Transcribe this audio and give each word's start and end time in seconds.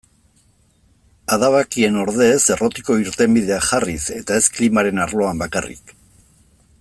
Adabakien 1.35 1.99
ordez 2.05 2.31
errotiko 2.57 2.97
irtenbideak 3.03 3.69
jarriz, 3.73 4.01
eta 4.19 4.41
ez 4.43 4.51
klimaren 4.57 5.05
arloan 5.07 5.45
bakarrik. 5.45 5.95